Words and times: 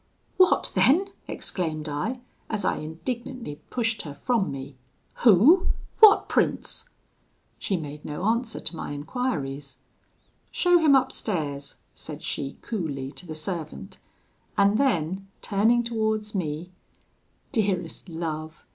"'What 0.37 0.71
then,' 0.73 1.09
exclaimed 1.27 1.87
I, 1.87 2.21
as 2.49 2.65
I 2.65 2.77
indignantly 2.77 3.61
pushed 3.69 4.01
her 4.01 4.15
from 4.15 4.51
me, 4.51 4.75
'who? 5.19 5.67
what 5.99 6.27
prince?' 6.27 6.89
"She 7.59 7.77
made 7.77 8.03
no 8.03 8.25
answer 8.25 8.59
to 8.59 8.75
my 8.75 8.93
enquiries. 8.93 9.77
"'Show 10.49 10.79
him 10.79 10.95
upstairs,' 10.95 11.75
said 11.93 12.23
she 12.23 12.57
coolly 12.63 13.11
to 13.11 13.27
the 13.27 13.35
servant; 13.35 13.99
and 14.57 14.79
then 14.79 15.27
turning 15.43 15.83
towards 15.83 16.33
me, 16.33 16.71
'Dearest 17.53 18.09
love! 18.09 18.65